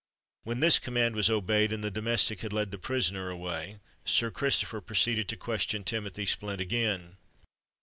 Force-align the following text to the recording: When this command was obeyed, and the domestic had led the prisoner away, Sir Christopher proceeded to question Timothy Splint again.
When 0.45 0.61
this 0.61 0.79
command 0.79 1.15
was 1.15 1.29
obeyed, 1.29 1.71
and 1.71 1.83
the 1.83 1.91
domestic 1.91 2.41
had 2.41 2.51
led 2.51 2.71
the 2.71 2.79
prisoner 2.79 3.29
away, 3.29 3.77
Sir 4.03 4.31
Christopher 4.31 4.81
proceeded 4.81 5.29
to 5.29 5.37
question 5.37 5.83
Timothy 5.83 6.25
Splint 6.25 6.59
again. 6.59 7.17